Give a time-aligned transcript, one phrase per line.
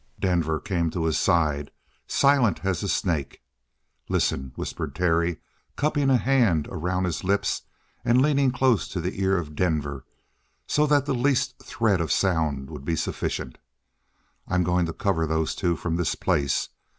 [0.19, 1.69] Denver came to his side,
[2.07, 3.43] silent as a snake.
[4.09, 5.37] "Listen," whispered Terry,
[5.75, 7.61] cupping a hand around his lips
[8.03, 10.03] and leaning close to the ear of Denver
[10.65, 13.59] so that the least thread of sound would be sufficient.
[14.47, 16.69] "I'm going to cover those two from this place.